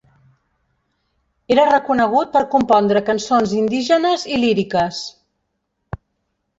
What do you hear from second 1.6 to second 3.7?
reconegut per compondre cançons